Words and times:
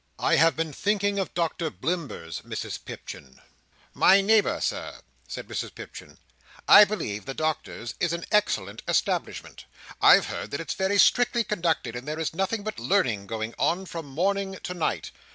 I 0.17 0.37
have 0.37 0.55
been 0.55 0.73
thinking 0.73 1.19
of 1.19 1.35
Doctor 1.35 1.69
Blimber's, 1.69 2.41
Mrs 2.41 2.83
Pipchin." 2.83 3.39
"My 3.93 4.19
neighbour, 4.19 4.59
Sir?" 4.59 4.99
said 5.27 5.47
Mrs 5.47 5.75
Pipchin. 5.75 6.17
"I 6.67 6.85
believe 6.85 7.25
the 7.25 7.35
Doctor's 7.35 7.93
is 7.99 8.11
an 8.11 8.25
excellent 8.31 8.81
establishment. 8.87 9.65
I've 10.01 10.25
heard 10.25 10.49
that 10.49 10.59
it's 10.59 10.73
very 10.73 10.97
strictly 10.97 11.43
conducted, 11.43 11.95
and 11.95 12.07
there 12.07 12.17
is 12.17 12.33
nothing 12.33 12.63
but 12.63 12.79
learning 12.79 13.27
going 13.27 13.53
on 13.59 13.85
from 13.85 14.07
morning 14.07 14.57
to 14.63 14.73
night." 14.73 15.11